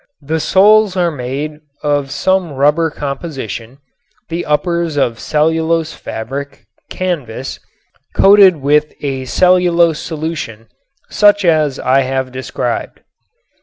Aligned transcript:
The 0.23 0.39
soles 0.39 0.97
are 0.97 1.11
made 1.11 1.59
of 1.83 2.09
some 2.09 2.53
rubber 2.53 2.89
composition; 2.89 3.77
the 4.29 4.47
uppers 4.47 4.97
of 4.97 5.19
cellulose 5.19 5.93
fabric 5.93 6.65
(canvas) 6.89 7.59
coated 8.15 8.55
with 8.63 8.95
a 9.03 9.25
cellulose 9.25 9.99
solution 9.99 10.69
such 11.11 11.45
as 11.45 11.79
I 11.79 11.99
have 12.01 12.31
described. 12.31 13.01